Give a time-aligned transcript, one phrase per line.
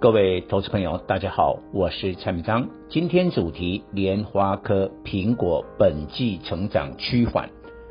[0.00, 2.68] 各位投资朋友，大家好，我是蔡明章。
[2.88, 7.50] 今天主题：莲花科、苹果本季成长趋缓，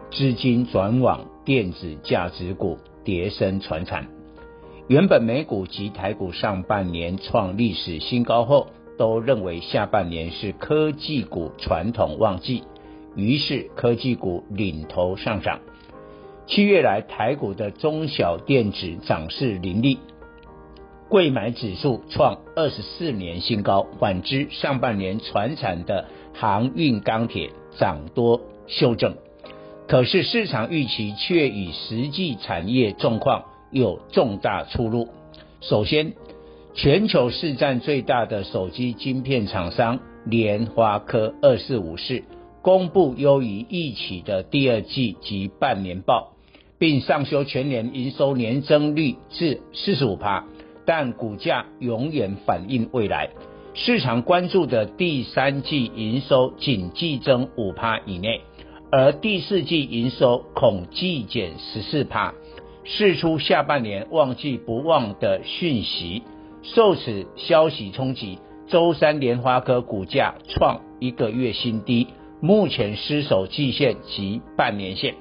[0.09, 4.07] 资金转往电子价值股，跌升传产。
[4.87, 12.63] 原本美股及台股上半年创历史新高后，都认为下半年是科技股传统旺季，
[13.17, 15.59] 于是科技股领头上涨。
[16.45, 19.99] 七月来，台股的中小电子涨势凌厉。
[21.09, 29.15] 柜买指数创二十四年新高，反之上半年传产的航运钢铁涨多修正，
[29.87, 35.07] 可是市场预期却与实际产业状况有重大出入。
[35.61, 36.11] 首先，
[36.73, 42.23] 全球市占最大的手机晶片厂商联发科二四五四
[42.61, 46.33] 公布优于预期的第二季及半年报，
[46.77, 50.43] 并上修全年营收年增率至四十五趴。
[50.87, 53.31] 但股价永远反映未来，
[53.73, 58.39] 市场关注的第三季营收仅季增五趴以内，
[58.89, 62.33] 而第四季营收恐季减十四趴，
[62.85, 66.23] 释出下半年旺季不旺的讯息。
[66.63, 72.07] 受此消息冲击，周三莲花科股价创一个月新低，
[72.39, 75.15] 目前失守季线及半年线。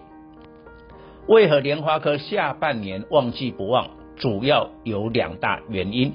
[1.27, 3.91] 为何莲花科下半年旺季不旺？
[4.17, 6.13] 主要有两大原因：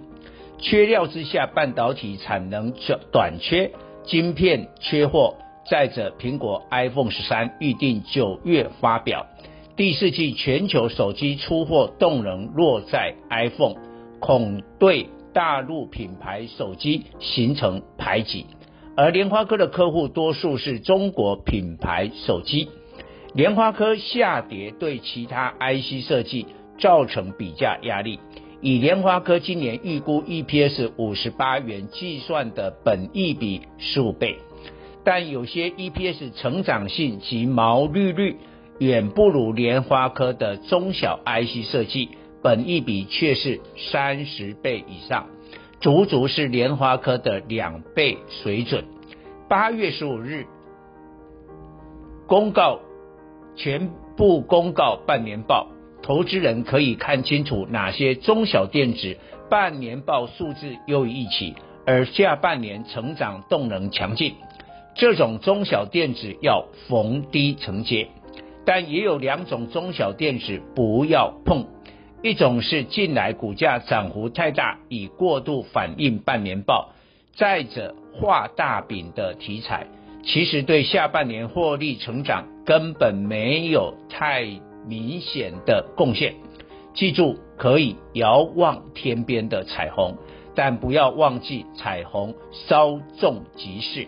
[0.59, 2.73] 缺料之下，半导体产能
[3.11, 3.71] 短缺，
[4.03, 5.35] 晶片缺货；
[5.69, 9.27] 再者，苹果 iPhone 十三预定九月发表，
[9.75, 13.75] 第四季全球手机出货动能落在 iPhone，
[14.19, 18.45] 恐对大陆品牌手机形成排挤。
[18.97, 22.69] 而联发科的客户多数是中国品牌手机，
[23.33, 26.45] 联发科下跌对其他 IC 设计。
[26.81, 28.19] 造成比价压力。
[28.59, 34.38] 以联发科今年预估 EPS 五十八元计算的本益比十五倍，
[35.03, 38.38] 但有些 EPS 成长性及毛利率
[38.78, 42.09] 远不如联发科的中小 IC 设计，
[42.44, 43.62] 本益比却是
[43.92, 45.28] 三十倍以上，
[45.80, 48.86] 足足是联发科的两倍水准。
[49.50, 50.46] 八月十五日
[52.28, 52.80] 公告，
[53.56, 55.68] 全部公告半年报。
[56.01, 59.17] 投资人可以看清楚哪些中小电子
[59.50, 64.35] 半年报数字优于预期，而下半年成长动能强劲，
[64.95, 68.07] 这种中小电子要逢低承接。
[68.66, 71.66] 但也有两种中小电子不要碰，
[72.23, 76.94] 一种是近来股价涨幅太大，已过度反映半年报；
[77.35, 79.88] 再者画大饼的题材，
[80.23, 84.47] 其实对下半年获利成长根本没有太。
[84.86, 86.36] 明显的贡献，
[86.94, 90.18] 记住可以遥望天边的彩虹，
[90.56, 94.08] 但不要忘记彩虹稍纵即逝。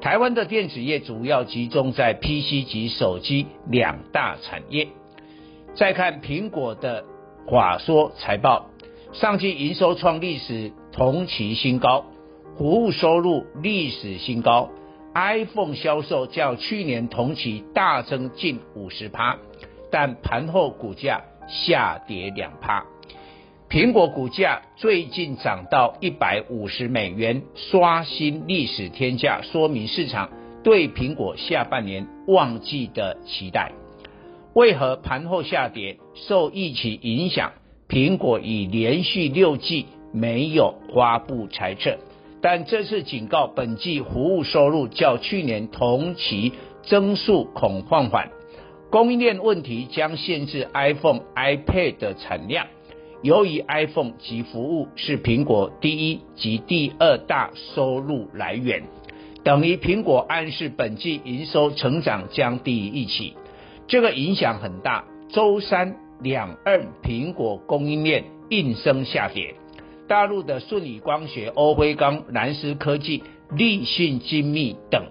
[0.00, 4.88] 台湾的电子业主要集中在 PC 及手机两大产业。
[5.74, 7.04] 再看苹果的
[7.46, 8.66] 华硕财报，
[9.12, 12.04] 上季营收创历史同期新高，
[12.58, 14.70] 服务收入历史新高
[15.14, 19.38] ，iPhone 销售较去年同期大增近五十趴。
[19.92, 22.86] 但盘后股价下跌两趴，
[23.68, 30.30] 苹果股价最近涨到一百五十美元，刷新历史天价，说明市场
[30.64, 33.72] 对苹果下半年旺季的期待。
[34.54, 35.98] 为何盘后下跌？
[36.14, 37.52] 受疫情影响，
[37.86, 41.98] 苹果已连续六季没有发布财测，
[42.40, 46.52] 但这次警告，本季服务收入较去年同期
[46.82, 48.30] 增速恐放缓。
[48.92, 52.66] 供应链问题将限制 iPhone、iPad 的产量。
[53.22, 58.82] 由于 iPhone 及服务是苹果第一及第二大收入来源，
[59.42, 63.32] 等于苹果暗示本季营收成长将低于预期。
[63.88, 65.06] 这个影响很大。
[65.30, 69.54] 周三两岸苹果供应链应声下跌，
[70.06, 73.22] 大陆的顺宇光学、欧辉刚、南思科技、
[73.56, 75.06] 立讯精密等。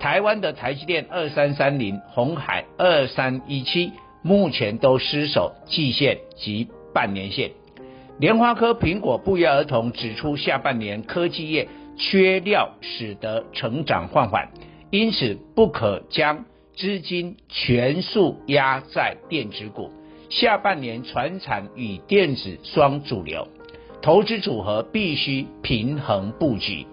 [0.00, 3.92] 台湾的台积电二三三零、鸿海二三一七，
[4.22, 7.50] 目前都失守季线及半年线。
[8.18, 14.48] 联发科、苹果不约而同指出，下半年科技业缺料，使得成长放缓，
[14.90, 19.90] 因此不可将资金全数压在电子股。
[20.30, 23.48] 下半年传产与电子双主流，
[24.02, 26.86] 投资组合必须平衡布局。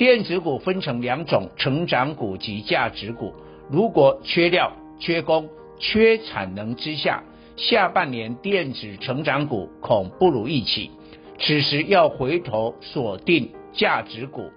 [0.00, 3.34] 电子股分成两种：成长股及价值股。
[3.68, 7.22] 如果缺料、缺工、缺产能之下，
[7.54, 10.90] 下半年电子成长股恐不如预期。
[11.38, 14.50] 此时要回头锁定价值股，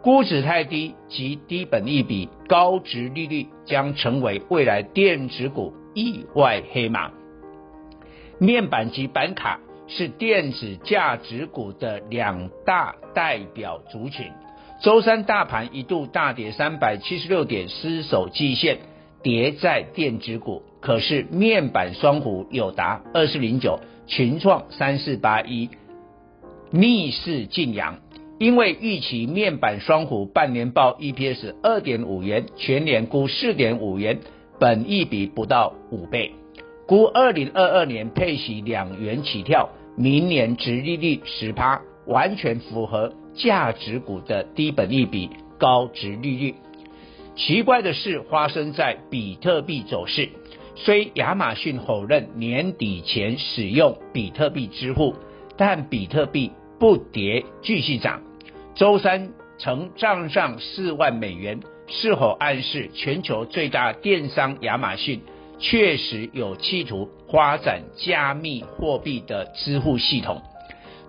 [0.00, 7.10] 估值太低及低本益比、高值利率将成为未来电子股意外黑马。
[8.38, 14.32] 面板及板卡是电子价值股的两大代表族群。
[14.80, 18.78] 周三大盘一度大跌三百七十六点，失守季线，
[19.24, 20.62] 跌在电子股。
[20.80, 25.70] 可是面板双虎有达二四零九、群创三四八一
[26.70, 27.98] 逆势进扬，
[28.38, 34.20] 因为预期面板双虎半年报 EPS 二点五元，全年估四点五元，
[34.60, 36.34] 本益比不到五倍。
[36.86, 46.54] 估二零二二年配息两元起跳，明年殖利率十趴，完全符合价值股的低本利比、高值利率。
[47.36, 50.28] 奇怪的事发生在比特币走势，
[50.74, 55.14] 虽亚马逊否认年底前使用比特币支付，
[55.56, 56.50] 但比特币
[56.80, 58.20] 不跌继续涨。
[58.74, 65.20] 周三曾账上四万美元，是否暗示全球最大电商亚马逊？
[65.60, 70.40] 确实有企图发展加密货币的支付系统。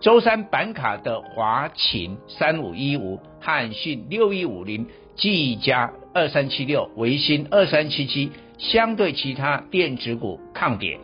[0.01, 10.97] 周三板卡的华擎三五一五、汉讯六一五零、技嘉二三七六、微星二三七七，相对其他电子股抗跌。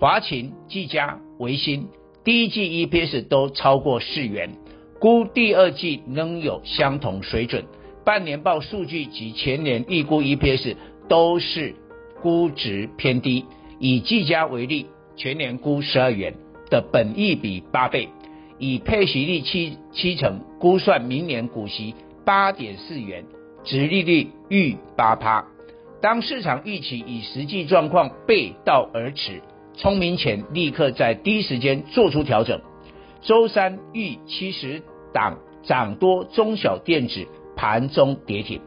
[0.00, 1.86] 华擎、技嘉、微星
[2.24, 4.50] 第一季 EPS 都超过四元，
[4.98, 7.64] 估第二季仍有相同水准。
[8.04, 10.76] 半年报数据及全年预估 EPS
[11.08, 11.76] 都是。
[12.20, 13.44] 估值偏低，
[13.80, 14.86] 以技嘉为例，
[15.16, 16.34] 全年估十二元
[16.70, 18.08] 的本益比八倍，
[18.58, 21.94] 以配息率七七成估算明年股息
[22.24, 23.24] 八点四元，
[23.64, 25.44] 殖利率逾八趴。
[26.00, 29.42] 当市场预期与实际状况背道而驰，
[29.74, 32.60] 聪明钱立刻在第一时间做出调整。
[33.20, 34.82] 周三逾七十
[35.12, 37.26] 档涨多中小电子
[37.56, 38.60] 盘中跌停，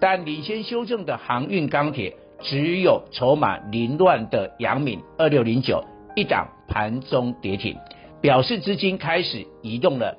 [0.00, 2.16] 但领先修正的航运钢铁。
[2.42, 5.84] 只有筹码凌乱的阳明二六零九
[6.16, 7.76] 一档盘中跌停，
[8.20, 10.16] 表示资金开始移动了。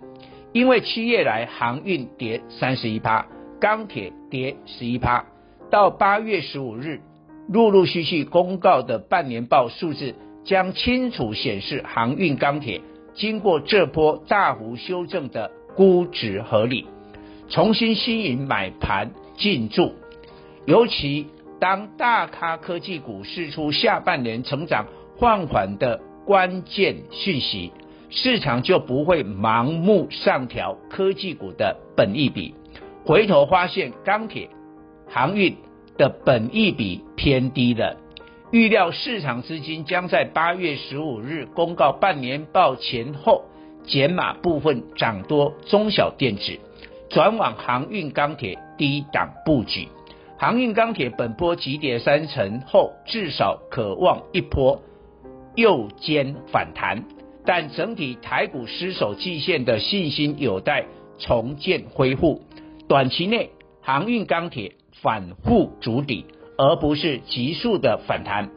[0.53, 3.25] 因为七月来航运跌三十一趴，
[3.59, 5.25] 钢铁跌十一趴，
[5.69, 7.01] 到八月十五日
[7.47, 12.81] 陆陆续续公告的半年报数字将清楚显示航运钢铁
[13.13, 16.87] 经过这波大幅修正的估值合理，
[17.49, 19.93] 重新吸引买盘进驻，
[20.65, 21.27] 尤其。
[21.61, 24.87] 当大咖科技股释出下半年成长
[25.19, 27.71] 放缓的关键讯息，
[28.11, 32.53] 市场就不会盲目上调科技股的本益比。
[33.05, 34.49] 回头发现钢铁、
[35.07, 35.57] 航运
[35.97, 37.97] 的本益比偏低了。
[38.51, 43.45] 预料市场资金将在八月十五日公告半年报前后
[43.85, 46.59] 减码部分涨多中小电子，
[47.09, 49.87] 转往航运钢铁低档布局。
[50.37, 54.83] 航运钢铁本波急跌三成后，至少可望一波
[55.55, 57.05] 右肩反弹，
[57.45, 60.85] 但整体台股失守季线的信心有待
[61.17, 62.41] 重建恢复。
[62.87, 66.25] 短期内，航运钢铁反复筑底，
[66.57, 68.49] 而不是急速的反弹。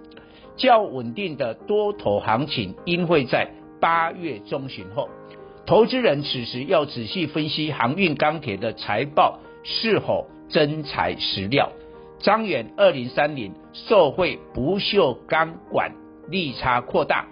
[0.57, 3.51] 较稳定的多头行情应会在
[3.81, 5.09] 八月中旬后。
[5.67, 10.29] 投资人此时要仔细分析航运钢铁的财报是否。
[10.47, 11.73] 真材实料，
[12.19, 15.91] 张远二零三零受惠不锈钢管
[16.29, 17.27] 利差扩大，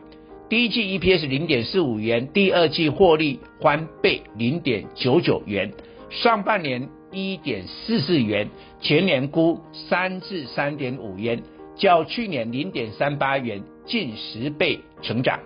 [0.52, 5.72] 第一季 EPS 零点四五元，第二季获利翻倍零点九九元，
[6.10, 11.42] 上半年一点四四元，全年估三至三点五元，
[11.74, 15.40] 较去年零点三八元近十倍成长。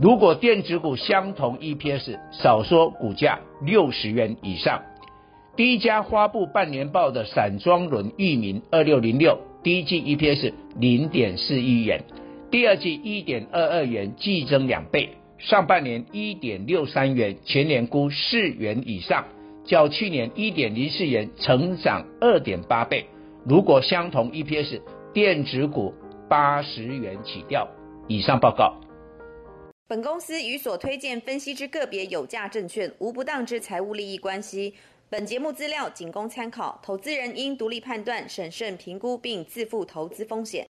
[0.00, 4.82] 如果电子股相同 EPS，少说股价六十元以上。
[5.54, 12.02] 第一家发布半年报的散装轮域名二六零六，第一季 EPS 零点四一元，
[12.54, 15.08] 第二季一点二二元，季增两倍，
[15.38, 19.24] 上半年一点六三元，全年估四元以上，
[19.64, 23.06] 较去年一点零四元成长二点八倍。
[23.44, 24.80] 如果相同 EPS，
[25.12, 25.92] 电子股
[26.28, 27.68] 八十元起跳。
[28.06, 28.76] 以上报告。
[29.88, 34.74] 本公司与所推荐分析之个别有价证券无不当之财务利益关系。
[35.10, 40.62] 本节目资料仅供参考，投资人应独立判断、审慎评估并自负投资风险。